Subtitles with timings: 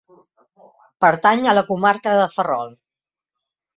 [1.05, 2.77] Pertany a la Comarca de Ferrol.